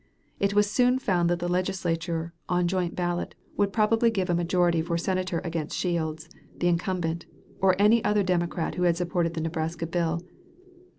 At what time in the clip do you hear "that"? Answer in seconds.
1.29-1.37